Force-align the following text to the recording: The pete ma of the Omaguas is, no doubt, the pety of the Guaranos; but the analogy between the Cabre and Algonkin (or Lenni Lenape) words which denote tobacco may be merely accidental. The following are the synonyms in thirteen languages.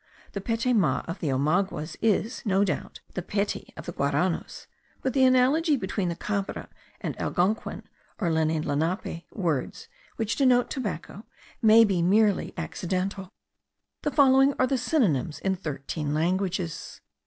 The 0.31 0.41
pete 0.41 0.75
ma 0.75 1.03
of 1.07 1.19
the 1.19 1.27
Omaguas 1.31 1.95
is, 2.01 2.43
no 2.43 2.63
doubt, 2.63 3.01
the 3.13 3.21
pety 3.21 3.69
of 3.77 3.85
the 3.85 3.91
Guaranos; 3.91 4.65
but 5.03 5.13
the 5.13 5.23
analogy 5.25 5.77
between 5.77 6.09
the 6.09 6.15
Cabre 6.15 6.69
and 7.01 7.15
Algonkin 7.19 7.83
(or 8.19 8.31
Lenni 8.31 8.59
Lenape) 8.59 9.25
words 9.31 9.89
which 10.15 10.37
denote 10.37 10.71
tobacco 10.71 11.27
may 11.61 11.83
be 11.83 12.01
merely 12.01 12.51
accidental. 12.57 13.29
The 14.01 14.09
following 14.09 14.55
are 14.57 14.65
the 14.65 14.75
synonyms 14.79 15.37
in 15.37 15.55
thirteen 15.55 16.15
languages. 16.15 16.99